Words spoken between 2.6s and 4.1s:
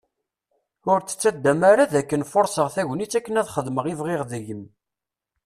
tagnit akken ad xedmeɣ i